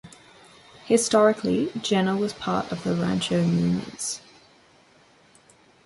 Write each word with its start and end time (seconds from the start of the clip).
Historically, 0.85 1.69
Jenner 1.79 2.15
was 2.17 2.33
part 2.33 2.71
of 2.71 2.83
the 2.83 2.95
Rancho 2.95 3.43
Muniz. 3.43 4.19